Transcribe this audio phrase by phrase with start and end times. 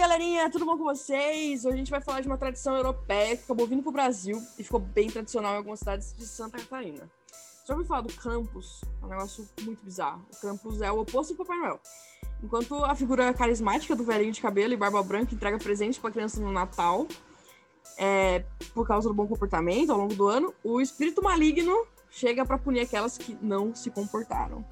[0.00, 1.66] galerinha, tudo bom com vocês?
[1.66, 4.64] Hoje a gente vai falar de uma tradição europeia que acabou vindo pro Brasil e
[4.64, 7.06] ficou bem tradicional em algumas cidades de Santa Catarina.
[7.68, 8.80] Já ouviu falar do Krampus?
[9.02, 10.24] É um negócio muito bizarro.
[10.32, 11.78] O Krampus é o oposto do Papai Noel.
[12.42, 16.40] Enquanto a figura carismática do velhinho de cabelo e barba branca entrega presentes para criança
[16.40, 17.06] no Natal,
[17.98, 18.42] é,
[18.72, 22.80] por causa do bom comportamento ao longo do ano, o espírito maligno chega para punir
[22.80, 24.64] aquelas que não se comportaram.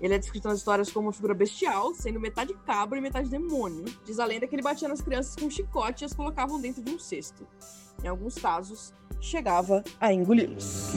[0.00, 3.84] Ele é descrito nas histórias como uma figura bestial, sendo metade cabra e metade demônio.
[4.04, 6.82] Diz a lenda que ele batia nas crianças com um chicote e as colocavam dentro
[6.82, 7.46] de um cesto.
[8.04, 10.92] Em alguns casos, chegava a engoli-los.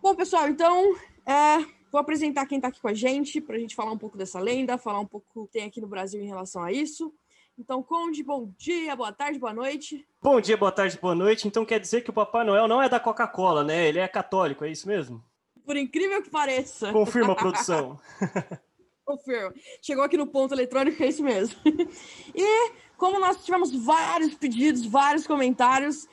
[0.00, 0.96] Bom, pessoal, então
[1.26, 1.58] é,
[1.90, 4.38] vou apresentar quem está aqui com a gente para a gente falar um pouco dessa
[4.38, 7.12] lenda, falar um pouco o que tem aqui no Brasil em relação a isso.
[7.58, 10.06] Então, Conde, bom dia, boa tarde, boa noite.
[10.22, 11.46] Bom dia, boa tarde, boa noite.
[11.46, 13.88] Então quer dizer que o Papai Noel não é da Coca-Cola, né?
[13.88, 15.22] Ele é católico, é isso mesmo?
[15.64, 16.90] Por incrível que pareça.
[16.92, 18.00] Confirma a produção.
[19.04, 19.52] Confirma.
[19.82, 21.56] Chegou aqui no ponto eletrônico, é isso mesmo.
[22.34, 26.08] e como nós tivemos vários pedidos, vários comentários,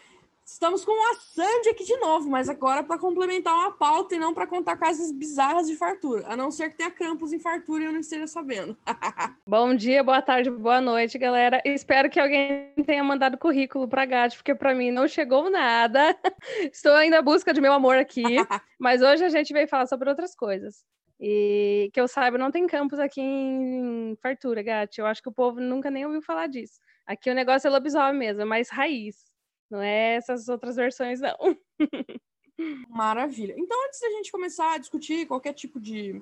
[0.52, 4.33] Estamos com a Sandy aqui de novo, mas agora para complementar uma pauta e não
[4.33, 6.25] para contar casos bizarras de fartura.
[6.28, 8.75] A não ser que tenha campos em fartura e eu não esteja sabendo.
[9.45, 11.61] Bom dia, boa tarde, boa noite, galera.
[11.64, 16.17] Espero que alguém tenha mandado currículo para GAT, porque para mim não chegou nada.
[16.73, 18.23] Estou ainda à busca de meu amor aqui,
[18.80, 20.84] mas hoje a gente veio falar sobre outras coisas.
[21.22, 24.97] E que eu saiba, não tem campos aqui em fartura, Gat.
[24.97, 26.80] Eu acho que o povo nunca nem ouviu falar disso.
[27.06, 29.28] Aqui o negócio é lobisomem mesmo, é mais raiz.
[29.70, 31.38] Não é essas outras versões, não.
[32.89, 33.56] Maravilha.
[33.58, 36.22] Então, antes da gente começar a discutir qualquer tipo de.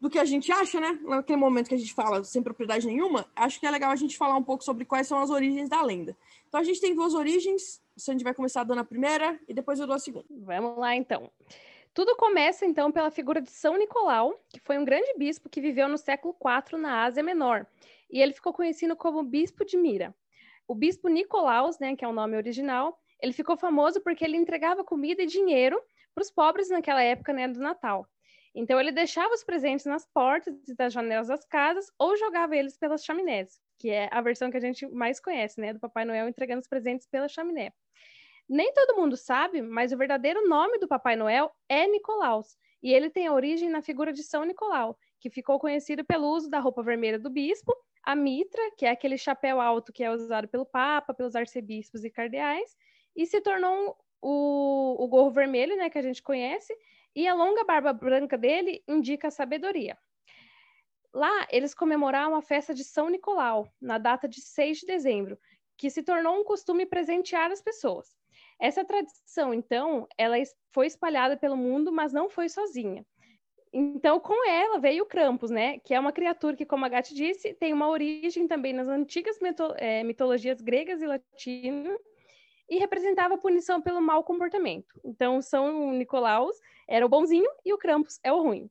[0.00, 0.98] do que a gente acha, né?
[1.02, 4.16] Naquele momento que a gente fala sem propriedade nenhuma, acho que é legal a gente
[4.16, 6.16] falar um pouco sobre quais são as origens da lenda.
[6.48, 7.82] Então, a gente tem duas origens.
[7.96, 10.26] O Sandy vai começar dando a primeira e depois eu dou a segunda.
[10.30, 11.30] Vamos lá, então.
[11.92, 15.88] Tudo começa, então, pela figura de São Nicolau, que foi um grande bispo que viveu
[15.88, 17.66] no século IV na Ásia Menor.
[18.08, 20.14] E ele ficou conhecido como Bispo de Mira.
[20.70, 24.84] O bispo Nicolaus, né, que é o nome original, ele ficou famoso porque ele entregava
[24.84, 25.76] comida e dinheiro
[26.14, 28.06] para os pobres naquela época, né, do Natal.
[28.54, 32.78] Então ele deixava os presentes nas portas e das janelas das casas ou jogava eles
[32.78, 36.28] pelas chaminés, que é a versão que a gente mais conhece, né, do Papai Noel
[36.28, 37.72] entregando os presentes pela chaminé.
[38.48, 43.10] Nem todo mundo sabe, mas o verdadeiro nome do Papai Noel é Nicolaus, e ele
[43.10, 47.18] tem origem na figura de São Nicolau, que ficou conhecido pelo uso da roupa vermelha
[47.18, 51.36] do bispo a mitra, que é aquele chapéu alto que é usado pelo Papa, pelos
[51.36, 52.76] arcebispos e cardeais,
[53.14, 56.76] e se tornou o, o gorro vermelho, né, que a gente conhece,
[57.14, 59.98] e a longa barba branca dele indica a sabedoria.
[61.12, 65.38] Lá, eles comemoraram a festa de São Nicolau, na data de 6 de dezembro,
[65.76, 68.14] que se tornou um costume presentear as pessoas.
[68.60, 70.36] Essa tradição, então, ela
[70.72, 73.04] foi espalhada pelo mundo, mas não foi sozinha.
[73.72, 75.78] Então, com ela veio o Krampus, né?
[75.78, 79.38] Que é uma criatura que, como a Gatti disse, tem uma origem também nas antigas
[79.40, 82.00] mito é, mitologias gregas e latinas
[82.68, 85.00] e representava a punição pelo mau comportamento.
[85.04, 86.56] Então, São Nicolaus
[86.88, 88.68] era o bonzinho e o Krampus é o ruim.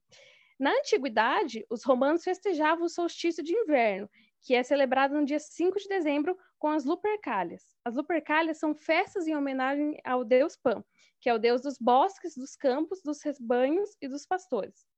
[0.60, 4.10] Na antiguidade, os romanos festejavam o solstício de inverno,
[4.42, 7.64] que é celebrado no dia 5 de dezembro com as Lupercálias.
[7.86, 10.84] As Lupercálias são festas em homenagem ao deus Pan,
[11.22, 14.89] que é o deus dos bosques, dos campos, dos rebanhos e dos pastores.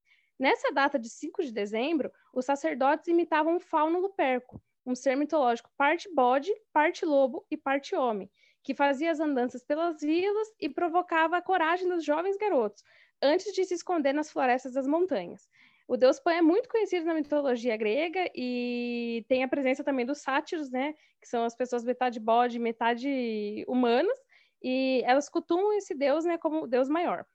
[0.41, 5.69] Nessa data de 5 de dezembro, os sacerdotes imitavam o fauno luperco, um ser mitológico
[5.78, 8.28] parte bode, parte lobo e parte homem,
[8.63, 12.84] que fazia as andanças pelas vilas e provocava a coragem dos jovens garotos,
[13.22, 15.47] antes de se esconder nas florestas das montanhas.
[15.88, 20.23] O deus Pan é muito conhecido na mitologia grega e tem a presença também dos
[20.23, 24.18] sátiros, né, que são as pessoas metade bode, metade humanas,
[24.59, 27.28] e elas cultuam esse deus, né, como o deus maior.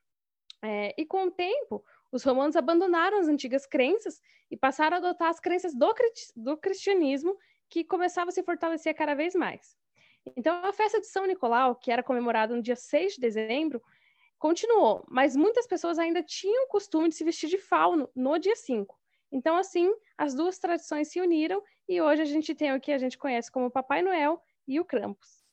[0.61, 1.84] É, e com o tempo,
[2.16, 5.94] os romanos abandonaram as antigas crenças e passaram a adotar as crenças do,
[6.34, 7.37] do cristianismo,
[7.69, 9.77] que começava a se fortalecer cada vez mais.
[10.37, 13.82] Então, a festa de São Nicolau, que era comemorada no dia 6 de dezembro,
[14.38, 18.56] continuou, mas muitas pessoas ainda tinham o costume de se vestir de fauno no dia
[18.56, 18.99] 5.
[19.31, 22.99] Então, assim, as duas tradições se uniram e hoje a gente tem o que a
[22.99, 25.44] gente conhece como Papai Noel e o Krampus.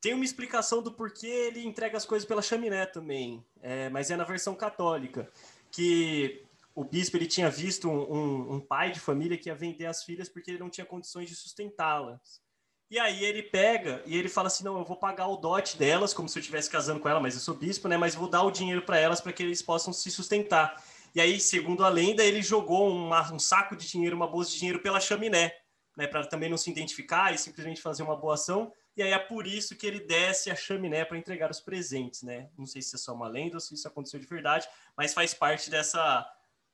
[0.00, 4.16] Tem uma explicação do porquê ele entrega as coisas pela chaminé também, é, mas é
[4.16, 5.30] na versão católica
[5.74, 10.04] que o bispo ele tinha visto um, um, pai de família que ia vender as
[10.04, 12.40] filhas porque ele não tinha condições de sustentá-las.
[12.88, 16.14] E aí ele pega e ele fala assim: não, eu vou pagar o dote delas,
[16.14, 17.96] como se eu estivesse casando com ela, mas eu sou bispo, né?
[17.96, 20.80] Mas vou dar o dinheiro para elas para que eles possam se sustentar.
[21.12, 24.58] E aí, segundo a lenda, ele jogou uma, um saco de dinheiro, uma bolsa de
[24.58, 25.52] dinheiro pela chaminé,
[25.96, 26.06] né?
[26.06, 28.72] Para também não se identificar e simplesmente fazer uma boa ação.
[28.96, 32.48] E aí é por isso que ele desce a chaminé para entregar os presentes, né?
[32.56, 35.34] Não sei se é só uma lenda ou se isso aconteceu de verdade, mas faz
[35.34, 36.24] parte dessa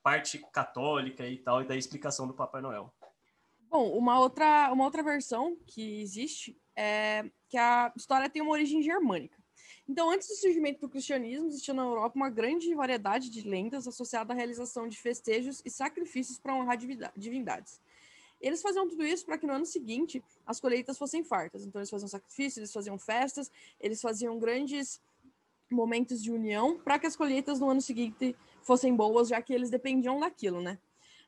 [0.02, 2.92] parte católica e tal, e da explicação do Papai Noel.
[3.68, 8.82] Bom, uma outra, uma outra versão que existe é que a história tem uma origem
[8.82, 9.38] germânica.
[9.88, 14.34] Então, antes do surgimento do cristianismo, existia na Europa uma grande variedade de lendas associadas
[14.34, 16.78] à realização de festejos e sacrifícios para honrar
[17.16, 17.80] divindades.
[18.40, 21.64] Eles faziam tudo isso para que no ano seguinte as colheitas fossem fartas.
[21.64, 23.50] Então, eles faziam sacrifícios, eles faziam festas,
[23.80, 25.00] eles faziam grandes
[25.70, 29.70] momentos de união para que as colheitas no ano seguinte fossem boas, já que eles
[29.70, 30.78] dependiam daquilo, né?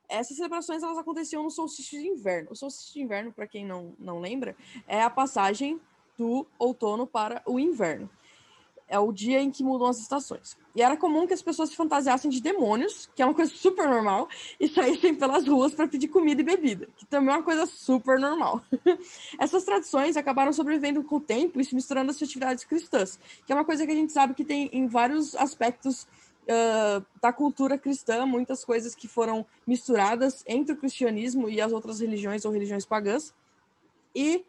[0.09, 2.51] Essas celebrações elas aconteciam no solstício de inverno.
[2.51, 4.57] O solstício de inverno, para quem não, não lembra,
[4.87, 5.81] é a passagem
[6.19, 8.11] do outono para o inverno
[8.93, 10.55] é o dia em que mudam as estações.
[10.77, 13.89] E era comum que as pessoas se fantasiassem de demônios, que é uma coisa super
[13.89, 14.29] normal,
[14.61, 18.21] e saíssem pelas ruas para pedir comida e bebida, que também é uma coisa super
[18.21, 18.61] normal.
[19.41, 23.57] Essas tradições acabaram sobrevivendo com o tempo e se misturando às festividades cristãs, que é
[23.57, 26.07] uma coisa que a gente sabe que tem em vários aspectos
[26.43, 32.01] uh, da cultura cristã, muitas coisas que foram misturadas entre o cristianismo e as outras
[32.01, 33.33] religiões ou religiões pagãs.
[34.15, 34.45] E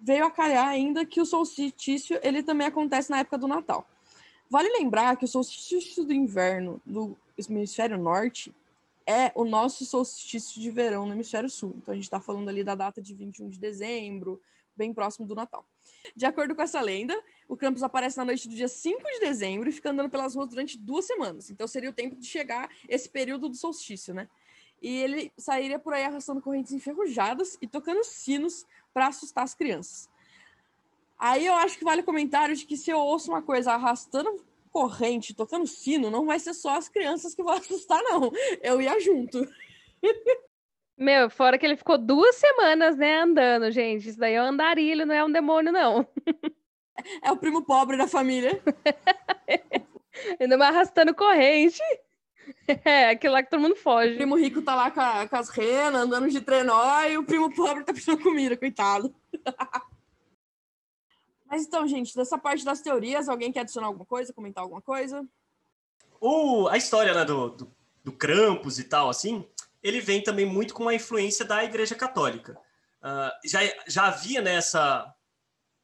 [0.00, 3.86] veio a calhar ainda que o solstício ele também acontece na época do Natal.
[4.50, 8.54] Vale lembrar que o solstício do inverno do hemisfério norte
[9.06, 11.74] é o nosso solstício de verão no hemisfério sul.
[11.76, 14.40] Então a gente está falando ali da data de 21 de dezembro,
[14.76, 15.66] bem próximo do Natal.
[16.14, 17.18] De acordo com essa lenda,
[17.48, 20.48] o Krampus aparece na noite do dia 5 de dezembro e fica andando pelas ruas
[20.48, 21.50] durante duas semanas.
[21.50, 24.28] Então seria o tempo de chegar esse período do solstício, né?
[24.80, 30.08] E ele sairia por aí arrastando correntes enferrujadas e tocando sinos para assustar as crianças.
[31.18, 34.44] Aí eu acho que vale o comentário de que se eu ouço uma coisa arrastando
[34.70, 38.30] corrente, tocando sino, não vai ser só as crianças que vão assustar, não.
[38.62, 39.46] Eu ia junto.
[40.96, 44.08] Meu, fora que ele ficou duas semanas, né, andando, gente.
[44.08, 46.06] Isso daí é um andarilho, não é um demônio, não.
[47.22, 48.60] É o primo pobre da família.
[50.40, 51.80] Ainda mais arrastando corrente.
[52.84, 54.12] É, aquilo lá que todo mundo foge.
[54.12, 57.24] O primo rico tá lá com, a, com as renas, andando de trenó, e o
[57.24, 59.14] primo pobre tá precisando comida, coitado.
[61.46, 65.26] Mas então, gente, dessa parte das teorias, alguém quer adicionar alguma coisa, comentar alguma coisa?
[66.20, 67.74] O, a história né, do, do,
[68.04, 69.48] do Krampus e tal, assim,
[69.82, 72.60] ele vem também muito com a influência da Igreja Católica.
[73.00, 75.12] Uh, já, já havia nessa né,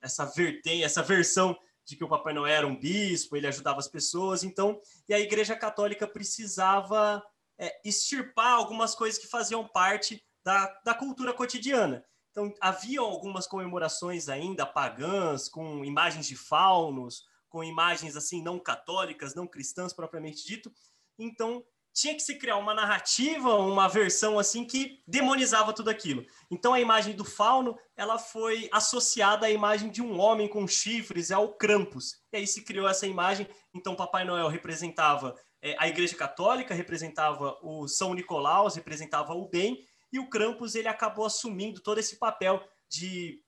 [0.02, 3.88] essa vertente, essa versão de que o Papai Noel era um bispo, ele ajudava as
[3.88, 7.22] pessoas, então, e a Igreja Católica precisava
[7.58, 12.04] é, extirpar algumas coisas que faziam parte da, da cultura cotidiana.
[12.31, 19.34] Então, havia algumas comemorações ainda pagãs, com imagens de faunos, com imagens assim não católicas,
[19.34, 20.72] não cristãs propriamente dito.
[21.16, 21.64] Então,
[21.94, 26.26] tinha que se criar uma narrativa, uma versão assim que demonizava tudo aquilo.
[26.50, 31.31] Então a imagem do fauno, ela foi associada à imagem de um homem com chifres,
[31.31, 32.20] ao Krampus.
[32.32, 33.46] E aí se criou essa imagem.
[33.73, 39.87] Então Papai Noel representava é, a Igreja Católica, representava o São Nicolau, representava o bem,
[40.12, 43.41] e o Krampus ele acabou assumindo todo esse papel de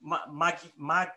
[0.00, 1.12] mag, mag,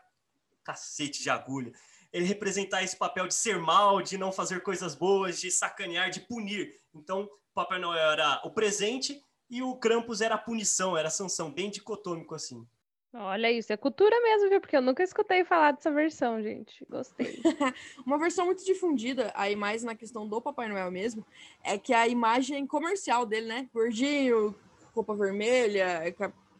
[0.63, 1.73] cacete de agulha
[2.17, 6.21] ele representar esse papel de ser mal, de não fazer coisas boas, de sacanear, de
[6.21, 6.73] punir.
[6.93, 11.11] Então, o Papai Noel era o presente e o Krampus era a punição, era a
[11.11, 12.65] sanção, bem dicotômico assim.
[13.13, 14.59] Olha isso, é cultura mesmo, viu?
[14.59, 16.85] Porque eu nunca escutei falar dessa versão, gente.
[16.89, 17.41] Gostei.
[18.05, 21.25] Uma versão muito difundida, aí mais na questão do Papai Noel mesmo,
[21.63, 23.69] é que a imagem comercial dele, né?
[23.73, 24.53] Gordinho,
[24.93, 26.03] roupa vermelha,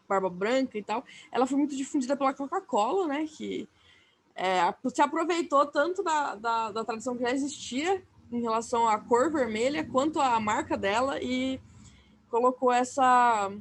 [0.07, 3.27] barba branca e tal, ela foi muito difundida pela Coca-Cola, né?
[3.27, 3.67] Que
[4.38, 9.32] é, se aproveitou tanto da, da, da, tradição que já existia em relação à cor
[9.32, 11.60] vermelha, quanto à marca dela, e
[12.29, 13.51] colocou essa,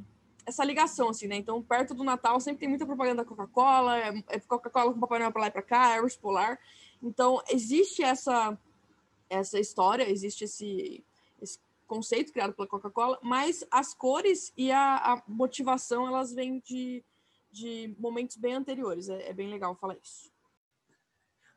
[0.45, 1.35] essa ligação, assim, né?
[1.35, 5.17] Então, perto do Natal, sempre tem muita propaganda da Coca-Cola, é, é Coca-Cola com Papai
[5.17, 6.59] Noel para lá e para cá, é urso polar.
[7.01, 8.55] Então, existe essa,
[9.27, 11.03] essa história, existe esse,
[11.41, 17.03] esse conceito criado pela Coca-Cola, mas as cores e a, a, motivação, elas vêm de,
[17.51, 19.09] de momentos bem anteriores.
[19.09, 20.36] É, é bem legal falar isso.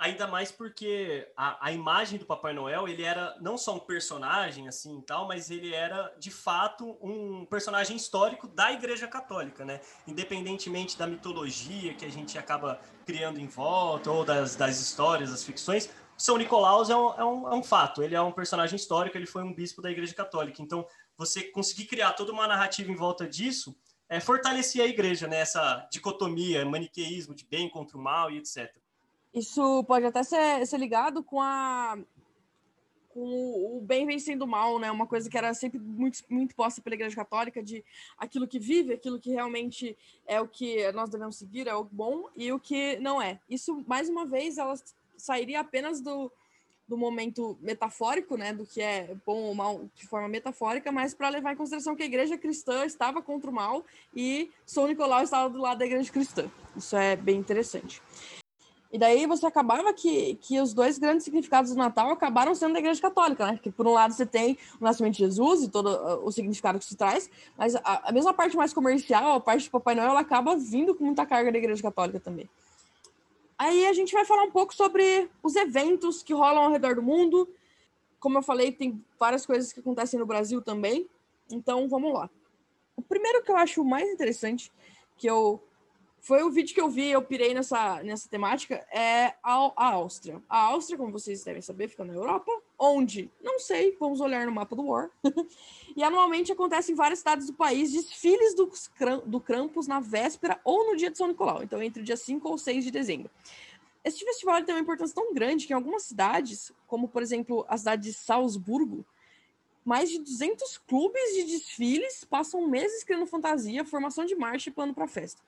[0.00, 4.66] Ainda mais porque a, a imagem do Papai Noel, ele era não só um personagem
[4.66, 9.82] assim tal, mas ele era de fato um personagem histórico da Igreja Católica, né?
[10.06, 15.44] Independentemente da mitologia que a gente acaba criando em volta, ou das, das histórias, das
[15.44, 19.18] ficções, São Nicolau é um, é, um, é um fato, ele é um personagem histórico,
[19.18, 20.62] ele foi um bispo da Igreja Católica.
[20.62, 23.76] Então, você conseguir criar toda uma narrativa em volta disso
[24.08, 25.40] é, fortalecia a igreja, né?
[25.40, 28.74] Essa dicotomia, maniqueísmo de bem contra o mal e etc.
[29.32, 31.98] Isso pode até ser, ser ligado com a
[33.10, 34.90] com o bem vencendo o mal, né?
[34.90, 37.84] Uma coisa que era sempre muito, muito posta pela Igreja Católica de
[38.16, 39.96] aquilo que vive, aquilo que realmente
[40.26, 43.40] é o que nós devemos seguir, é o bom, e o que não é.
[43.48, 44.74] Isso, mais uma vez, ela
[45.16, 46.30] sairia apenas do,
[46.86, 51.28] do momento metafórico, né, do que é bom ou mal de forma metafórica, mas para
[51.28, 53.84] levar em consideração que a igreja cristã estava contra o mal
[54.14, 56.50] e São Nicolau estava do lado da igreja cristã.
[56.76, 58.00] Isso é bem interessante.
[58.92, 62.80] E daí você acabava que, que os dois grandes significados do Natal acabaram sendo da
[62.80, 63.60] Igreja Católica, né?
[63.62, 65.88] Que por um lado você tem o nascimento de Jesus e todo
[66.24, 69.70] o significado que isso traz, mas a, a mesma parte mais comercial, a parte de
[69.70, 72.48] Papai Noel, ela acaba vindo com muita carga da Igreja Católica também.
[73.56, 77.02] Aí a gente vai falar um pouco sobre os eventos que rolam ao redor do
[77.02, 77.48] mundo.
[78.18, 81.08] Como eu falei, tem várias coisas que acontecem no Brasil também.
[81.48, 82.28] Então vamos lá.
[82.96, 84.72] O primeiro que eu acho mais interessante,
[85.16, 85.62] que eu
[86.20, 90.42] foi o vídeo que eu vi, eu pirei nessa, nessa temática, é a, a Áustria.
[90.48, 92.52] A Áustria, como vocês devem saber, fica na Europa.
[92.78, 93.30] Onde?
[93.42, 95.10] Não sei, vamos olhar no mapa do War.
[95.96, 98.70] e anualmente acontece em várias cidades do país desfiles do,
[99.26, 101.62] do Krampus na véspera ou no dia de São Nicolau.
[101.62, 103.30] Então, entre o dia 5 ou 6 de dezembro.
[104.04, 107.76] Esse festival tem uma importância tão grande que em algumas cidades, como por exemplo a
[107.76, 109.04] cidade de Salzburgo,
[109.84, 114.94] mais de 200 clubes de desfiles passam meses criando fantasia, formação de marcha e plano
[114.94, 115.42] para festa.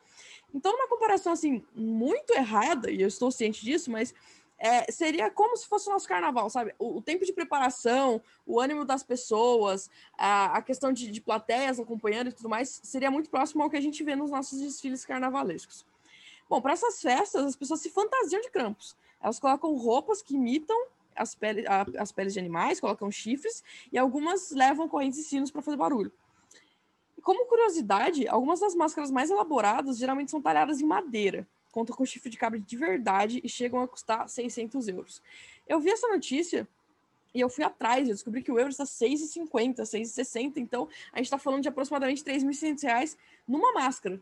[0.55, 4.15] Então, uma comparação assim muito errada, e eu estou ciente disso, mas
[4.59, 6.73] é, seria como se fosse o nosso carnaval, sabe?
[6.79, 11.81] O, o, tempo de preparação, o ânimo das pessoas, a, a questão de, de, plateias
[11.81, 15.05] acompanhando e tudo mais, seria muito próximo ao que a gente vê nos nossos desfiles
[15.05, 15.85] carnavalescos.
[16.49, 18.97] Bom, para essas festas, as pessoas se fantasiam de campos.
[19.21, 23.99] Elas colocam roupas que imitam as, pele, a, as peles de animais, colocam chifres, e
[23.99, 26.13] algumas levam correntes e sinos para fazer barulho.
[27.23, 32.29] Como curiosidade, algumas das máscaras mais elaboradas geralmente são talhadas em madeira, contam com chifre
[32.29, 35.23] de cabra de verdade e chegam a custar 600 euros.
[35.69, 36.67] Eu vi essa notícia
[37.33, 41.27] e eu fui atrás, eu descobri que o euro está 6,50, 6,60, então a gente
[41.27, 44.21] está falando de aproximadamente 3.600 reais numa máscara.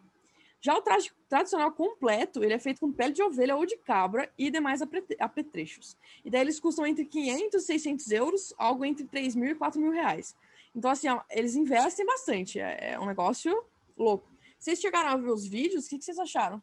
[0.60, 4.30] Já o traje tradicional completo, ele é feito com pele de ovelha ou de cabra
[4.36, 4.82] e demais
[5.18, 5.96] apetrechos.
[6.22, 9.80] E daí eles custam entre 500 e 600 euros, algo entre 3 mil e 4
[9.80, 10.36] mil reais.
[10.74, 12.60] Então, assim, eles investem bastante.
[12.60, 13.64] É, é, um negócio
[13.96, 14.30] louco.
[14.58, 15.86] Vocês chegaram a ver os vídeos?
[15.86, 16.62] O que, que vocês acharam?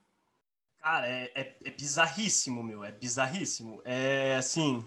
[0.79, 2.83] Cara, é, é, é, bizarríssimo, meu.
[2.83, 3.81] É bizarríssimo.
[3.83, 4.85] É assim.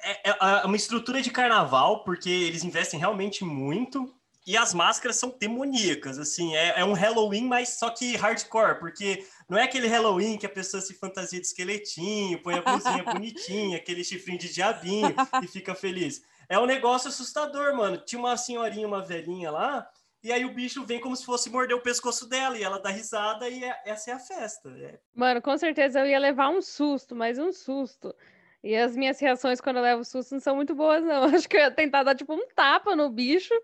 [0.00, 4.12] É, é, é uma estrutura de carnaval, porque eles investem realmente muito.
[4.46, 9.26] E as máscaras são demoníacas, assim, é, é, um Halloween, mas só que hardcore, porque
[9.48, 13.76] não é aquele Halloween que a pessoa se fantasia de esqueletinho, põe a blusinha bonitinha,
[13.76, 15.12] aquele chifrinho de diabinho
[15.42, 16.22] e fica feliz.
[16.48, 17.98] É um negócio assustador, mano.
[17.98, 19.88] Tinha uma senhorinha, uma velhinha lá,
[20.22, 22.90] e aí o bicho vem como se fosse morder o pescoço dela, e ela dá
[22.90, 24.68] risada, e é, essa é a festa.
[24.70, 24.98] É.
[25.14, 28.14] Mano, com certeza eu ia levar um susto, mas um susto.
[28.62, 31.22] E as minhas reações quando eu levo susto não são muito boas, não.
[31.32, 33.54] Acho que eu ia tentar dar, tipo, um tapa no bicho,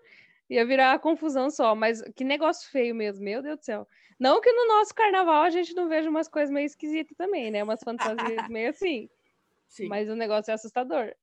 [0.49, 1.75] ia virar confusão só.
[1.75, 3.87] Mas que negócio feio mesmo, meu Deus do céu.
[4.17, 7.61] Não que no nosso carnaval a gente não veja umas coisas meio esquisitas também, né?
[7.61, 8.15] Umas fantasias
[8.47, 9.09] meio assim.
[9.67, 9.89] Sim.
[9.89, 11.13] Mas o negócio é assustador.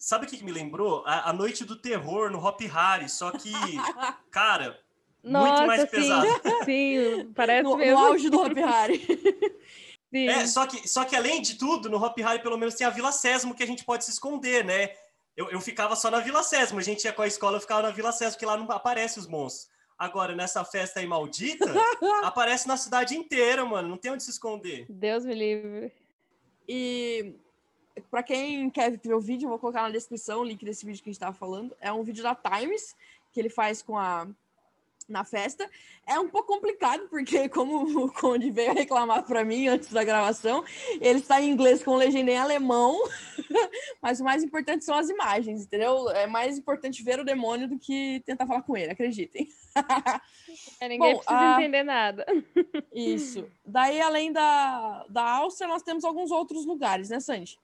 [0.00, 1.04] Sabe o que, que me lembrou?
[1.04, 3.52] A, a, Noite do Terror no Hop Harry, só que,
[4.32, 4.80] cara,
[5.22, 6.26] Nossa, muito mais sim, pesado.
[6.64, 8.00] Sim, parece no, mesmo.
[8.00, 9.06] No auge do Hop Harry.
[10.10, 10.26] Sim.
[10.26, 12.90] É, só que, só que além de tudo, no Hop Harry pelo menos tem a
[12.90, 14.94] Vila Sésamo que a gente pode se esconder, né?
[15.36, 17.82] Eu, eu ficava só na Vila Sésamo, a gente ia com a escola, eu ficava
[17.82, 19.68] na Vila Sésamo, porque lá não aparece os monstros.
[19.98, 21.70] Agora, nessa festa aí maldita,
[22.24, 24.86] aparece na cidade inteira, mano, não tem onde se esconder.
[24.88, 25.92] Deus me livre.
[26.66, 27.34] E
[28.10, 31.02] para quem quer ver o vídeo, eu vou colocar na descrição o link desse vídeo
[31.02, 31.76] que a gente estava falando.
[31.80, 32.94] É um vídeo da Times
[33.32, 34.26] que ele faz com a
[35.10, 35.68] na festa.
[36.06, 40.64] É um pouco complicado, porque como o Conde veio reclamar para mim antes da gravação,
[41.00, 42.96] ele está em inglês com legenda em alemão,
[44.00, 46.08] mas o mais importante são as imagens, entendeu?
[46.10, 49.48] É mais importante ver o demônio do que tentar falar com ele, acreditem.
[50.80, 51.60] É, ninguém Bom, precisa a...
[51.60, 52.26] entender nada.
[52.92, 53.46] Isso.
[53.64, 57.56] Daí, além da, da Áustria, nós temos alguns outros lugares, né, Sandy?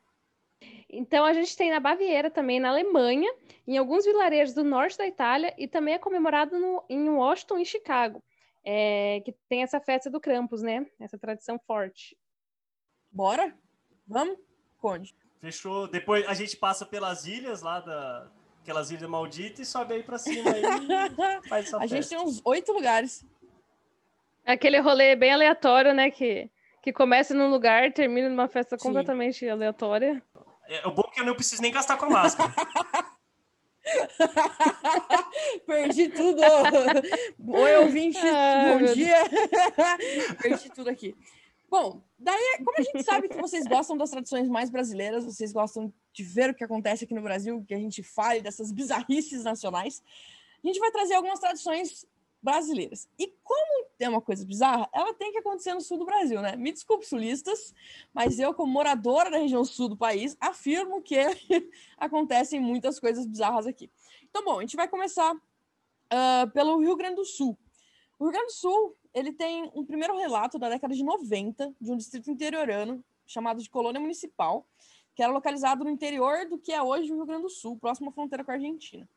[0.89, 3.31] Então, a gente tem na Baviera também, na Alemanha,
[3.67, 7.67] em alguns vilarejos do norte da Itália, e também é comemorado no, em Washington e
[7.67, 8.23] Chicago,
[8.65, 10.87] é, que tem essa festa do Krampus, né?
[11.01, 12.17] Essa tradição forte.
[13.11, 13.55] Bora?
[14.07, 14.39] Vamos?
[14.79, 15.15] Conde.
[15.41, 15.89] Fechou.
[15.89, 18.31] Depois a gente passa pelas ilhas lá da.
[18.63, 20.63] Aquelas ilhas malditas e sobe aí pra cima aí
[21.49, 21.97] faz essa A festa.
[21.97, 23.25] gente tem uns oito lugares.
[24.45, 26.11] Aquele rolê bem aleatório, né?
[26.11, 26.51] Que,
[26.83, 28.89] que começa num lugar, termina numa festa Sim.
[28.89, 30.21] completamente aleatória.
[30.69, 32.53] É, o bom é que eu não preciso nem gastar com a máscara.
[35.67, 36.43] Perdi tudo.
[37.49, 38.19] Oi, ouvinte.
[38.19, 39.17] Ah, Bom dia.
[40.43, 41.17] Perdi tudo aqui.
[41.69, 45.93] Bom, daí, como a gente sabe que vocês gostam das tradições mais brasileiras, vocês gostam
[46.13, 50.03] de ver o que acontece aqui no Brasil, que a gente fale dessas bizarrices nacionais,
[50.63, 52.07] a gente vai trazer algumas tradições
[52.47, 53.09] brasileiras.
[53.19, 56.55] E como tem uma coisa bizarra, ela tem que acontecer no sul do Brasil, né?
[56.55, 57.75] Me desculpe, sulistas,
[58.15, 61.17] mas eu, como moradora da região sul do país, afirmo que
[61.99, 63.91] acontecem muitas coisas bizarras aqui.
[64.31, 67.59] Então, bom, a gente vai começar uh, pelo Rio Grande do Sul.
[68.17, 71.91] O Rio Grande do Sul, ele tem um primeiro relato da década de 90 de
[71.91, 74.65] um distrito interiorano chamado de Colônia Municipal,
[75.17, 78.11] que era localizado no interior do que é hoje o Rio Grande do Sul, próximo
[78.11, 79.09] à fronteira com a Argentina.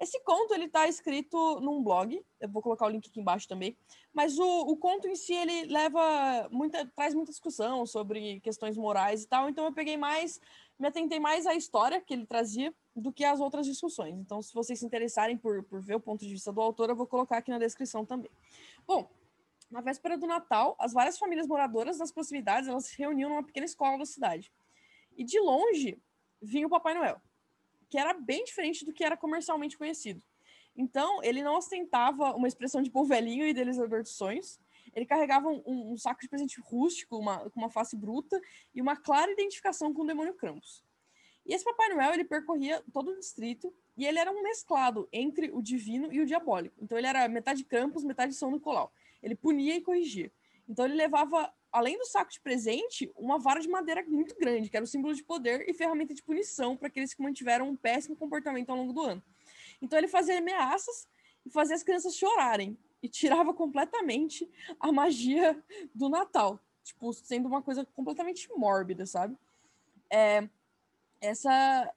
[0.00, 3.76] Esse conto ele está escrito num blog, eu vou colocar o link aqui embaixo também,
[4.14, 9.24] mas o, o conto em si ele leva muita, traz muita discussão sobre questões morais
[9.24, 10.40] e tal, então eu peguei mais,
[10.78, 14.16] me atentei mais à história que ele trazia do que às outras discussões.
[14.16, 16.96] Então, se vocês se interessarem por, por ver o ponto de vista do autor, eu
[16.96, 18.30] vou colocar aqui na descrição também.
[18.86, 19.06] Bom,
[19.70, 23.66] na véspera do Natal, as várias famílias moradoras das proximidades elas se reuniam numa pequena
[23.66, 24.50] escola da cidade.
[25.14, 26.02] E de longe
[26.40, 27.20] vinha o Papai Noel
[27.90, 30.22] que era bem diferente do que era comercialmente conhecido.
[30.76, 34.58] Então, ele não ostentava uma expressão de velhinho e idealizador de sonhos.
[34.94, 38.40] Ele carregava um, um, saco de presente rústico, uma, com uma face bruta
[38.74, 40.84] e uma clara identificação com o demônio Krampus.
[41.44, 45.50] E esse Papai Noel, ele percorria todo o distrito e ele era um mesclado entre
[45.50, 46.76] o divino e o diabólico.
[46.80, 48.92] Então, ele era metade Krampus, metade São Nicolau.
[49.22, 50.32] Ele punia e corrigia.
[50.68, 54.76] Então, ele levava além do saco de presente, uma vara de madeira muito grande, que
[54.76, 58.16] era o símbolo de poder e ferramenta de punição para aqueles que mantiveram um péssimo
[58.16, 59.22] comportamento ao longo do ano.
[59.80, 61.08] Então ele fazia ameaças
[61.46, 64.48] e fazia as crianças chorarem e tirava completamente
[64.78, 65.62] a magia
[65.94, 69.36] do Natal, tipo, sendo uma coisa completamente mórbida, sabe?
[70.10, 70.48] É,
[71.20, 71.92] essa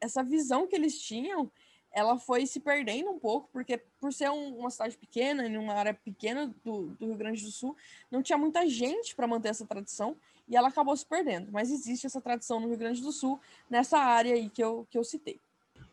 [0.00, 1.50] essa visão que eles tinham
[1.94, 5.74] ela foi se perdendo um pouco, porque por ser um, uma cidade pequena, em uma
[5.74, 7.76] área pequena do, do, Rio Grande do Sul,
[8.10, 10.16] não tinha muita gente para manter essa tradição
[10.48, 11.52] e ela acabou se perdendo.
[11.52, 14.98] Mas existe essa tradição no Rio Grande do Sul, nessa área aí que eu, que
[14.98, 15.38] eu citei.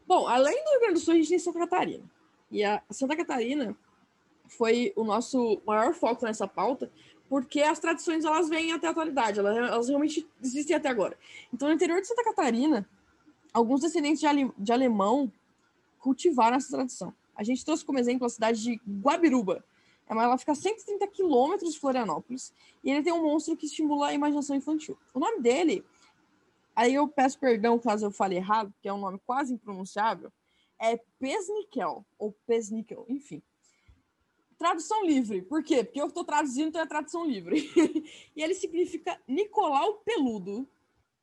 [0.08, 2.04] Bom, além do Rio Grande do Sul, a gente tem Santa Catarina.
[2.50, 3.78] E a Santa Catarina
[4.48, 6.92] foi o nosso maior foco nessa pauta,
[7.30, 11.16] porque as tradições elas vêm até a atualidade, elas, elas realmente existem até agora.
[11.54, 12.90] Então, no interior de Santa Catarina,
[13.54, 15.32] alguns descendentes de, ale, de alemão
[16.02, 17.14] cultivaram essa tradição.
[17.36, 19.64] A gente trouxe como exemplo a cidade de Guabiruba.
[20.10, 24.08] É, ela fica a 130 quilômetros de Florianópolis e ele tem um monstro que estimula
[24.08, 24.98] a imaginação infantil.
[25.14, 25.86] O nome dele,
[26.76, 30.32] aí eu peço perdão caso eu fale errado, porque é um nome quase impronunciável,
[30.78, 33.42] é Pesnikel, ou Pesnikel, enfim.
[34.58, 35.42] Tradução livre.
[35.42, 35.84] Por quê?
[35.84, 37.72] Porque eu estou traduzindo, então é tradução livre.
[38.36, 40.68] e ele significa Nicolau Peludo,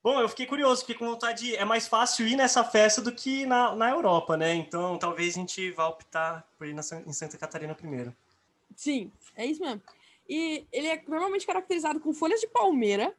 [0.08, 1.56] Bom, eu fiquei curioso, fiquei com vontade de.
[1.56, 4.54] É mais fácil ir nessa festa do que na, na Europa, né?
[4.54, 8.16] Então talvez a gente vá optar por ir na, em Santa Catarina primeiro.
[8.74, 9.82] Sim, é isso mesmo.
[10.26, 13.14] E ele é normalmente caracterizado com folhas de palmeira,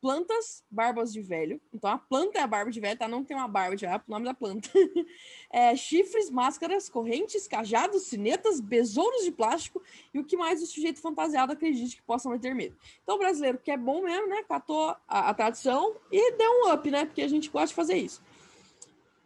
[0.00, 1.60] plantas, barbas de velho.
[1.72, 3.08] Então a planta é a barba de velho, tá?
[3.08, 4.68] Não tem uma barba de velho, é o nome da planta.
[5.50, 9.82] é, chifres, máscaras, correntes, cajados, sinetas, besouros de plástico
[10.12, 12.76] e o que mais o sujeito fantasiado acredite que possa ter medo.
[13.02, 14.42] Então o brasileiro, que é bom mesmo, né?
[14.42, 17.04] Catou a, a tradição e deu um up, né?
[17.04, 18.22] Porque a gente gosta de fazer isso.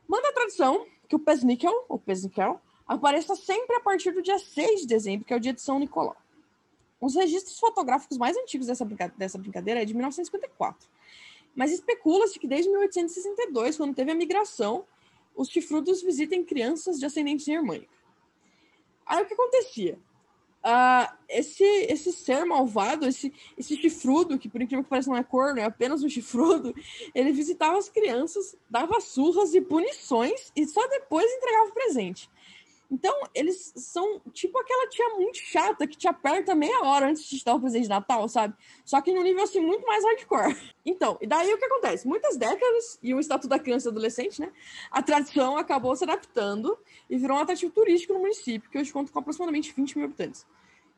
[0.07, 4.81] Manda a tradição que o Pesnickel, ou Pesnickel, apareça sempre a partir do dia 6
[4.81, 6.17] de dezembro, que é o dia de São Nicolau.
[7.01, 10.89] Os registros fotográficos mais antigos dessa, brinca dessa brincadeira é de 1954.
[11.55, 14.85] Mas especula-se que desde 1862, quando teve a migração,
[15.35, 17.93] os chifrudos visitem crianças de ascendentes germânica.
[19.07, 19.99] Aí o que acontecia?
[20.63, 25.25] Uh, esse, esse ser malvado, esse, esse chifrudo, que por incrível que pareça não é
[25.25, 26.75] corno, é apenas um chifrudo,
[27.15, 32.31] ele visitava as crianças, dava surras e punições e só depois entregava o presente.
[32.91, 37.39] Então, eles são tipo aquela tia muito chata que te aperta meia hora antes de
[37.39, 38.55] te dar o presente de Natal, sabe?
[38.85, 40.57] Só que num nível assim muito mais hardcore.
[40.83, 42.09] Então, e daí o que acontece?
[42.09, 44.51] Muitas décadas, e o Estatuto da Criança e Adolescente, né?
[44.91, 46.77] A tradição acabou se adaptando
[47.09, 50.47] e virou um atrativo turístico no município, que hoje conta com aproximadamente 20 mil habitantes.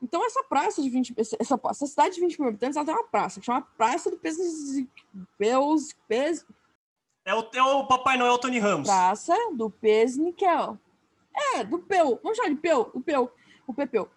[0.00, 3.04] Então, essa praça de 20 essa, essa cidade de 20 mil habitantes, ela tem uma
[3.04, 4.36] praça que chama Praça do Pes...
[5.36, 5.94] Pes...
[6.06, 6.46] Pes...
[7.24, 8.88] É o, é o Papai Noel Tony Ramos.
[8.88, 10.78] Praça do Pesniquel.
[11.34, 12.18] É, do Peu.
[12.22, 13.30] Vamos chamar de Peu, o Peu,
[13.66, 14.08] o Pepeu.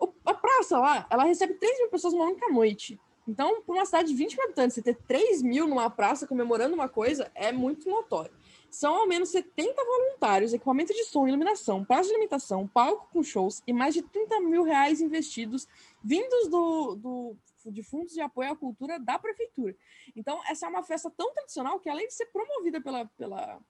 [0.00, 2.98] O, a praça lá, ela recebe 3 mil pessoas numa única noite.
[3.26, 6.74] Então, para uma cidade de 20 mil habitantes, você ter 3 mil numa praça comemorando
[6.74, 8.30] uma coisa é muito notório.
[8.70, 13.62] São ao menos 70 voluntários, equipamento de som iluminação, praça de alimentação, palco com shows
[13.66, 15.66] e mais de 30 mil reais investidos
[16.02, 17.36] vindos do, do,
[17.66, 19.74] de fundos de apoio à cultura da prefeitura.
[20.14, 23.60] Então, essa é uma festa tão tradicional que, além de ser promovida pela, pela,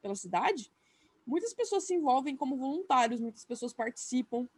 [0.00, 0.70] pela cidade,
[1.26, 4.48] muitas pessoas se envolvem como voluntários, muitas pessoas participam.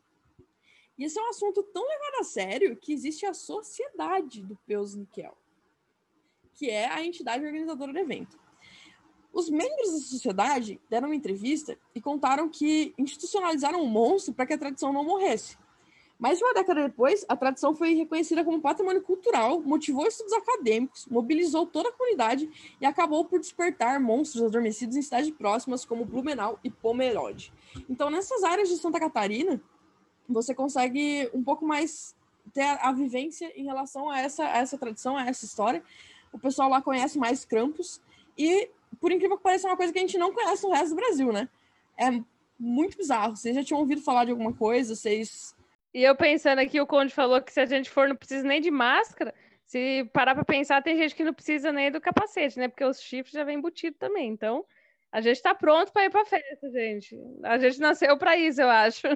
[0.98, 4.94] E esse é um assunto tão levado a sério que existe a Sociedade do Peus
[4.94, 5.36] Níquel,
[6.54, 8.38] que é a entidade organizadora do evento.
[9.32, 14.52] Os membros da sociedade deram uma entrevista e contaram que institucionalizaram um monstro para que
[14.52, 15.56] a tradição não morresse.
[16.22, 21.04] Mais de uma década depois, a tradição foi reconhecida como patrimônio cultural, motivou estudos acadêmicos,
[21.06, 22.48] mobilizou toda a comunidade
[22.80, 27.52] e acabou por despertar monstros adormecidos em cidades próximas como Blumenau e Pomerode.
[27.90, 29.60] Então, nessas áreas de Santa Catarina,
[30.28, 32.14] você consegue um pouco mais
[32.54, 35.82] ter a, vivência em relação a essa, a essa tradição, a essa história.
[36.32, 38.00] O pessoal lá conhece mais Krampus
[38.38, 40.90] e, por incrível que pareça, é uma coisa que a gente não conhece no resto
[40.90, 41.48] do Brasil, né?
[41.98, 42.22] É
[42.56, 43.34] muito bizarro.
[43.34, 44.94] Vocês já tinham ouvido falar de alguma coisa?
[44.94, 45.52] Vocês
[45.94, 48.60] e eu pensando aqui, o Conde falou que se a gente for, não precisa nem
[48.60, 49.34] de máscara.
[49.64, 52.68] Se parar para pensar, tem gente que não precisa nem do capacete, né?
[52.68, 54.28] Porque os chifres já vem embutido também.
[54.28, 54.64] Então,
[55.10, 57.16] a gente está pronto para ir para festa, gente.
[57.42, 59.06] A gente nasceu para isso, eu acho.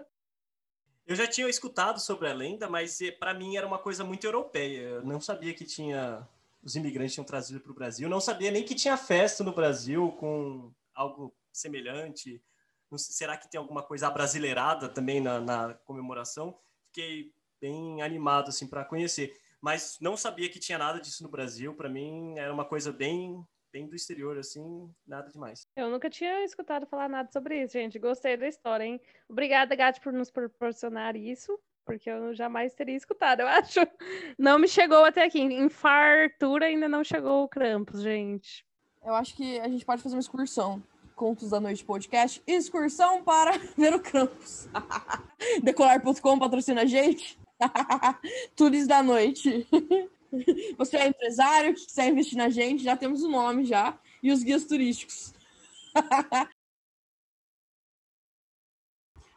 [1.06, 4.24] Eu já tinha escutado sobre a lenda, mas eh, para mim era uma coisa muito
[4.24, 4.80] europeia.
[4.80, 6.26] Eu não sabia que tinha
[6.66, 8.08] os imigrantes tinham trazido para o Brasil.
[8.08, 12.42] Não sabia nem que tinha festa no Brasil com algo semelhante.
[12.96, 16.58] Será que tem alguma coisa brasileirada também na, na comemoração?
[16.96, 17.30] Fiquei
[17.60, 21.74] bem animado assim para conhecer, mas não sabia que tinha nada disso no Brasil.
[21.74, 25.66] Para mim era uma coisa bem bem do exterior assim, nada demais.
[25.76, 27.98] Eu nunca tinha escutado falar nada sobre isso, gente.
[27.98, 28.98] Gostei da história, hein?
[29.28, 33.78] Obrigada, Gatti, por nos proporcionar isso porque eu jamais teria escutado, eu acho.
[34.36, 35.38] Não me chegou até aqui.
[35.38, 38.66] Em fartura ainda não chegou o Krampus, gente.
[39.04, 40.82] Eu acho que a gente pode fazer uma excursão.
[41.16, 44.68] Contos da Noite Podcast, excursão para ver o campus.
[45.64, 47.38] Decolar.com patrocina a gente.
[48.54, 49.66] Turis da Noite.
[50.76, 53.98] Você é empresário que quiser investir na gente, já temos o nome já.
[54.22, 55.32] E os guias turísticos.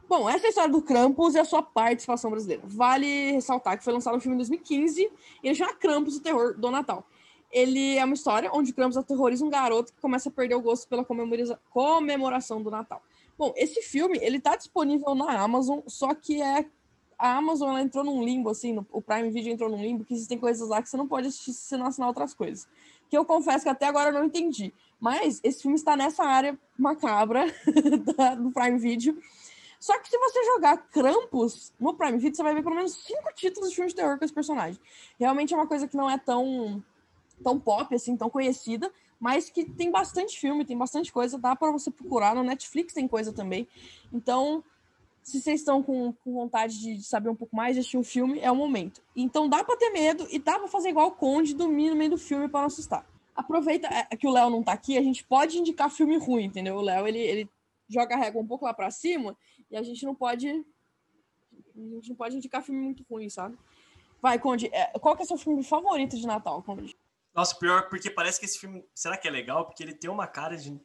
[0.06, 2.63] Bom, essa é a história do Krampus e a sua participação brasileira.
[2.65, 5.10] Vale ressaltar que foi lançado um filme em 2015
[5.44, 7.08] e ele chama Krampus, o terror do Natal
[7.51, 10.88] ele é uma história onde Krampus aterroriza um garoto que começa a perder o gosto
[10.88, 13.01] pela comemoração do Natal.
[13.38, 16.65] Bom, esse filme, ele tá disponível na Amazon, só que é
[17.19, 20.13] a Amazon ela entrou num limbo, assim, no, o Prime Video entrou num limbo, que
[20.13, 22.65] existem coisas lá que você não pode assistir se você não assinar outras coisas.
[23.09, 24.73] Que eu confesso que até agora eu não entendi.
[24.99, 27.45] Mas esse filme está nessa área macabra
[28.15, 29.17] da, do Prime Video.
[29.79, 33.33] Só que se você jogar Krampus no Prime Video, você vai ver pelo menos cinco
[33.35, 34.79] títulos de filmes de terror com esse personagem.
[35.19, 36.81] Realmente é uma coisa que não é tão
[37.43, 41.71] tão pop, assim, tão conhecida, mas que tem bastante filme, tem bastante coisa, dá para
[41.71, 42.36] você procurar.
[42.36, 43.67] No Netflix tem coisa também.
[44.13, 44.63] Então,
[45.21, 48.39] se vocês estão com, com vontade de saber um pouco mais, de assistir um filme,
[48.39, 49.02] é o momento.
[49.15, 52.12] Então dá para ter medo e dá para fazer igual o Conde, dormir no meio
[52.12, 53.06] do filme para não assustar.
[53.36, 56.75] Aproveita é, que o Léo não tá aqui, a gente pode indicar filme ruim, entendeu?
[56.75, 57.49] O Léo, ele, ele
[57.88, 59.38] joga a régua um pouco lá para cima
[59.69, 63.58] e a gente não pode a gente não pode indicar filme muito ruim, sabe?
[64.21, 66.97] Vai, Conde, é, qual que é o seu filme favorito de Natal, Conde?
[67.39, 68.84] Nossa, pior, porque parece que esse filme.
[68.93, 69.65] Será que é legal?
[69.65, 70.78] Porque ele tem uma cara de.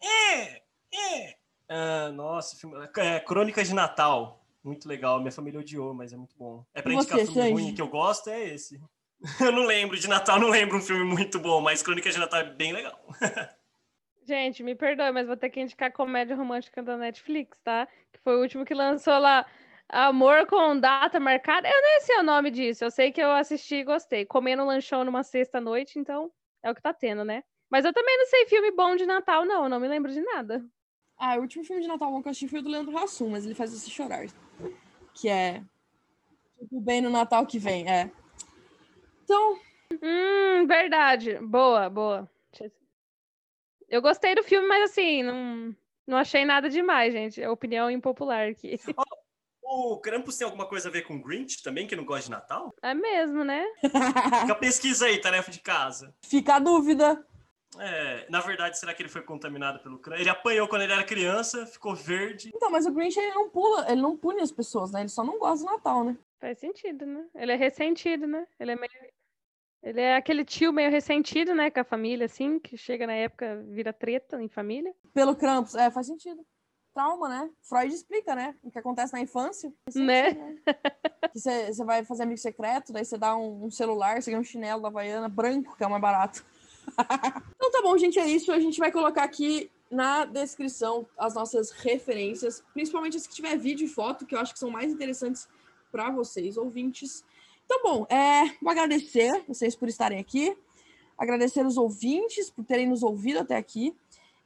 [0.00, 0.62] É!
[0.94, 1.36] É!
[1.68, 2.76] Ah, nossa, filme.
[2.96, 4.40] É, Crônicas de Natal.
[4.62, 5.18] Muito legal.
[5.18, 6.64] Minha família odiou, mas é muito bom.
[6.72, 7.52] É pra indicar filme Sanji?
[7.52, 8.80] ruim que eu gosto, é esse.
[9.40, 12.40] Eu não lembro de Natal, não lembro um filme muito bom, mas Crônicas de Natal
[12.40, 12.98] é bem legal.
[14.24, 17.88] Gente, me perdoe, mas vou ter que indicar comédia romântica da Netflix, tá?
[18.12, 19.44] Que foi o último que lançou lá.
[19.92, 21.68] Amor com data marcada.
[21.68, 22.84] Eu nem sei o nome disso.
[22.84, 24.24] Eu sei que eu assisti e gostei.
[24.24, 26.30] Comendo um lanchão numa sexta-noite, então
[26.62, 27.42] é o que tá tendo, né?
[27.68, 29.64] Mas eu também não sei filme bom de Natal, não.
[29.64, 30.64] Eu não me lembro de nada.
[31.18, 33.30] Ah, o último filme de Natal bom que eu assisti foi o do Leandro Hassum,
[33.30, 34.26] mas ele faz você chorar.
[35.12, 35.62] Que é.
[36.56, 38.10] Tudo bem no Natal que vem, é.
[39.24, 39.58] Então.
[40.00, 41.36] Hum, verdade.
[41.40, 42.30] Boa, boa.
[43.88, 45.74] Eu gostei do filme, mas assim, não,
[46.06, 47.42] não achei nada demais, gente.
[47.42, 48.78] É opinião impopular aqui.
[49.72, 52.74] O Krampus tem alguma coisa a ver com Grinch também, que não gosta de Natal?
[52.82, 53.64] É mesmo, né?
[54.40, 56.12] Fica a pesquisa aí, tarefa de casa.
[56.24, 57.24] Fica a dúvida.
[57.78, 60.22] É, na verdade, será que ele foi contaminado pelo Krampus?
[60.22, 62.50] Ele apanhou quando ele era criança, ficou verde.
[62.52, 65.02] Então, mas o Grinch ele não pula, ele não pune as pessoas, né?
[65.02, 66.18] Ele só não gosta do Natal, né?
[66.40, 67.26] Faz sentido, né?
[67.32, 68.44] Ele é ressentido, né?
[68.58, 68.90] Ele é meio
[69.82, 73.64] ele é aquele tio meio ressentido, né, com a família, assim, que chega na época,
[73.66, 74.94] vira treta em família.
[75.14, 76.44] Pelo Krampus, é, faz sentido
[76.92, 77.50] trauma, né?
[77.62, 78.54] Freud explica, né?
[78.62, 79.72] O que acontece na infância.
[79.94, 80.32] Né?
[80.32, 80.56] né?
[81.32, 84.44] que você vai fazer amigo secreto, daí você dá um, um, celular, você ganha um
[84.44, 86.44] chinelo da Havaiana branco, que é o mais barato.
[87.56, 88.52] então tá bom, gente, é isso.
[88.52, 93.86] A gente vai colocar aqui na descrição as nossas referências, principalmente as que tiver vídeo
[93.86, 95.48] e foto, que eu acho que são mais interessantes
[95.90, 97.24] para vocês, ouvintes.
[97.64, 100.56] Então, bom, é, vou agradecer vocês por estarem aqui,
[101.18, 103.94] agradecer os ouvintes por terem nos ouvido até aqui.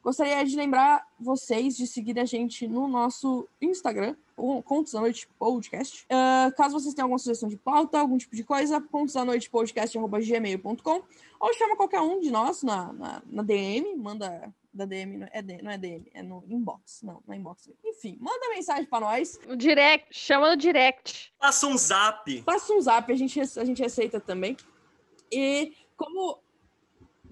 [0.05, 4.15] Gostaria de lembrar vocês de seguir a gente no nosso Instagram,
[4.67, 6.05] Contos da Noite Podcast.
[6.05, 9.49] Uh, caso vocês tenham alguma sugestão de pauta, algum tipo de coisa, contos da noite
[9.49, 11.03] podcast.gmail.com
[11.41, 15.41] ou chama qualquer um de nós na, na, na, DM, manda da DM, não é,
[15.41, 17.01] D- não é DM, é no inbox.
[17.03, 17.71] Não, é inbox.
[17.83, 19.41] Enfim, manda mensagem pra nós.
[19.49, 21.33] O direct, chama no direct.
[21.39, 22.43] Passa um zap.
[22.43, 24.55] Passa um zap, a gente, a gente aceita também.
[25.33, 26.39] E como,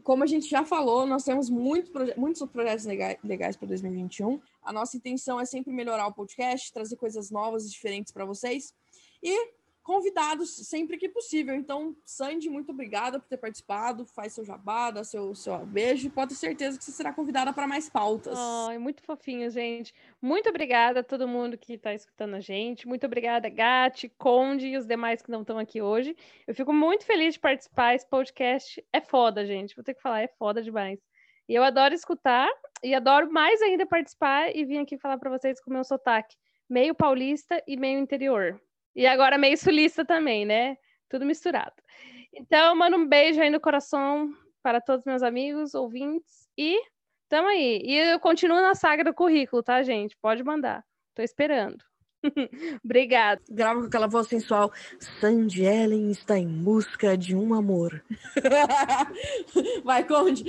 [0.03, 4.41] como a gente já falou, nós temos muito proje- muitos projetos lega- legais para 2021.
[4.63, 8.75] A nossa intenção é sempre melhorar o podcast, trazer coisas novas e diferentes para vocês.
[9.23, 11.55] E convidados sempre que possível.
[11.55, 14.07] Então, Sandy, muito obrigada por ter participado.
[14.07, 16.11] Faz seu jabá, dá seu, seu beijo.
[16.11, 18.39] Pode ter certeza que você será convidada para mais pautas.
[18.69, 19.93] Ai, muito fofinho, gente.
[20.21, 22.87] Muito obrigada a todo mundo que está escutando a gente.
[22.87, 26.17] Muito obrigada, Gati, Conde e os demais que não estão aqui hoje.
[26.47, 27.95] Eu fico muito feliz de participar.
[27.95, 29.75] Esse podcast é foda, gente.
[29.75, 31.01] Vou ter que falar, é foda demais.
[31.49, 32.49] E eu adoro escutar
[32.83, 36.37] e adoro mais ainda participar e vir aqui falar para vocês com o meu sotaque,
[36.69, 38.61] meio paulista e meio interior.
[38.95, 40.77] E agora meio sulista também, né?
[41.09, 41.75] Tudo misturado.
[42.35, 46.79] Então, mando um beijo aí no coração para todos meus amigos, ouvintes e
[47.33, 47.81] Tamo aí.
[47.83, 50.15] E eu continuo na saga do currículo, tá, gente?
[50.21, 50.85] Pode mandar.
[51.15, 51.83] Tô esperando.
[52.85, 53.41] Obrigada.
[53.49, 54.71] Grava com aquela voz sensual.
[55.19, 58.05] Sandy Ellen está em busca de um amor.
[59.83, 60.45] Vai, Conde.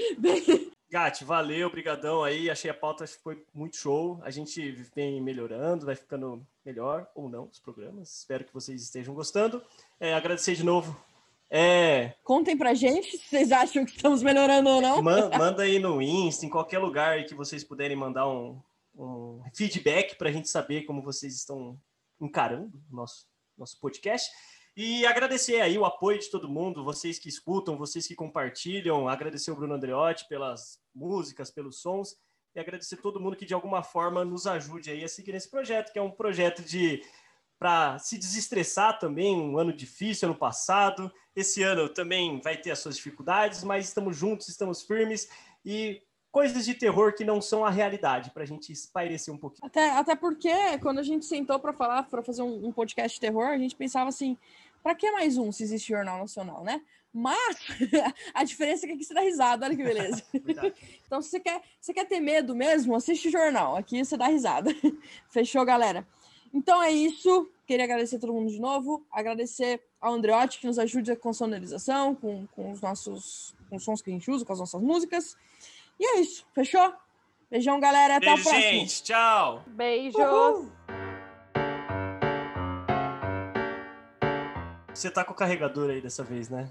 [0.93, 2.51] Gati, valeu, brigadão aí.
[2.51, 4.19] Achei a pauta foi muito show.
[4.21, 8.19] A gente vem melhorando, vai ficando melhor ou não os programas.
[8.19, 9.59] Espero que vocês estejam gostando.
[9.99, 10.95] É, agradecer de novo.
[11.49, 15.01] É, Contem pra gente se vocês acham que estamos melhorando ou não.
[15.01, 18.61] man- manda aí no Insta, em qualquer lugar que vocês puderem mandar um,
[18.95, 21.75] um feedback para a gente saber como vocês estão
[22.21, 23.25] encarando o nosso,
[23.57, 24.29] nosso podcast.
[24.75, 29.51] E agradecer aí o apoio de todo mundo, vocês que escutam, vocês que compartilham, agradecer
[29.51, 32.17] o Bruno Andreotti pelas músicas, pelos sons,
[32.55, 35.91] e agradecer todo mundo que de alguma forma nos ajude aí a seguir nesse projeto,
[35.91, 37.03] que é um projeto de
[37.59, 41.09] para se desestressar também, um ano difícil ano passado.
[41.33, 45.29] Esse ano também vai ter as suas dificuldades, mas estamos juntos, estamos firmes
[45.63, 49.65] e coisas de terror que não são a realidade, para a gente espairecer um pouquinho.
[49.65, 53.21] Até, até porque quando a gente sentou pra falar, para fazer um, um podcast de
[53.21, 54.37] terror, a gente pensava assim:
[54.83, 56.81] pra que mais um se existe Jornal Nacional, né?
[57.13, 57.55] Mas
[58.33, 60.21] a diferença é que aqui você dá risada, olha que beleza.
[61.05, 63.75] Então, se você quer, se você quer ter medo mesmo, assiste o jornal.
[63.75, 64.71] Aqui você dá risada.
[65.29, 66.07] Fechou, galera?
[66.51, 67.47] Então é isso.
[67.67, 69.05] Queria agradecer a todo mundo de novo.
[69.11, 74.01] Agradecer ao Andreotti, que nos ajuda com sonorização, com, com os nossos com os sons
[74.01, 75.37] que a gente usa, com as nossas músicas.
[75.99, 76.47] E é isso.
[76.53, 76.93] Fechou?
[77.49, 78.15] Beijão, galera.
[78.15, 78.71] Até Beijo, a próxima.
[78.71, 79.03] gente.
[79.03, 79.63] Tchau.
[79.67, 80.15] Beijos.
[80.15, 80.71] Uhul.
[84.93, 86.69] Você tá com o carregador aí dessa vez, né?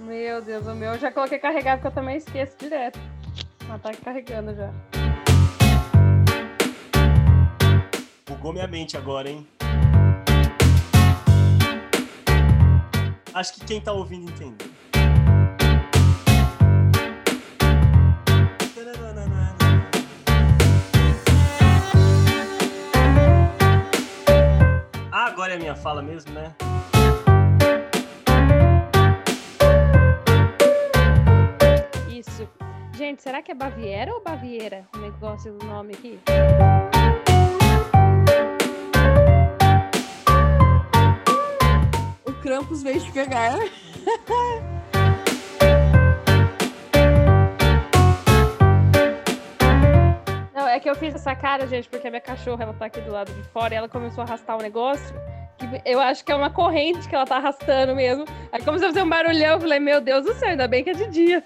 [0.00, 2.98] Meu Deus, o meu eu já coloquei carregado, porque eu também esqueço direto.
[3.68, 4.72] Mas tá carregando já.
[8.26, 9.46] Bugou minha mente agora, hein?
[13.32, 14.67] Acho que quem tá ouvindo entendeu.
[25.68, 26.50] A minha fala mesmo, né?
[32.08, 32.48] Isso.
[32.94, 36.18] Gente, será que é Baviera ou Baviera o negócio do nome aqui?
[42.24, 43.58] O Krampus veio te pegar.
[50.54, 53.02] Não, é que eu fiz essa cara, gente, porque a minha cachorra, ela tá aqui
[53.02, 55.27] do lado de fora e ela começou a arrastar o negócio.
[55.58, 58.24] Que eu acho que é uma corrente que ela tá arrastando mesmo.
[58.52, 60.90] Aí começou a fazer um barulhão, eu falei, meu Deus do céu, ainda bem que
[60.90, 61.44] é de dia.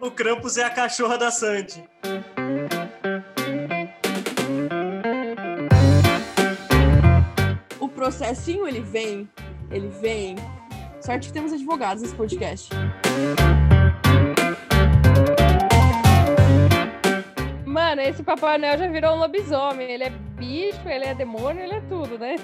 [0.00, 1.84] O Krampus é a cachorra da Sandy.
[7.78, 9.28] O processinho, ele vem.
[9.70, 10.36] Ele vem.
[11.00, 12.70] Sorte que temos advogados nesse podcast.
[17.92, 19.90] Mano, esse Papai Noel já virou um lobisomem.
[19.90, 22.36] Ele é bicho, ele é demônio, ele é tudo, né?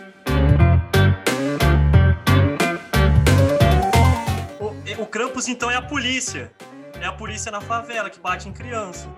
[4.61, 6.53] O, o Krampus, então, é a polícia.
[7.01, 9.09] É a polícia na favela que bate em criança.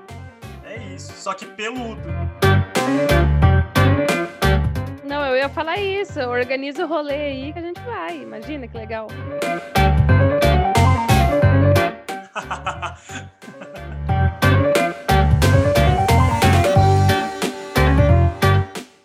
[0.64, 1.12] É isso.
[1.14, 2.00] Só que peludo.
[5.02, 6.20] Não, eu ia falar isso.
[6.20, 8.22] Organiza o rolê aí que a gente vai.
[8.22, 9.08] Imagina que legal.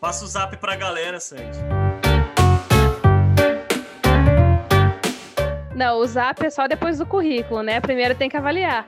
[0.06, 1.58] Passa o zap pra galera, Sandy.
[5.74, 7.82] Não, o zap é só depois do currículo, né?
[7.82, 8.88] Primeiro tem que avaliar.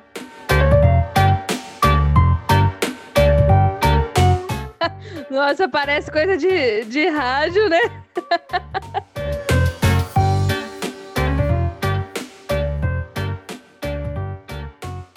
[5.32, 7.82] Nossa, parece coisa de, de rádio, né?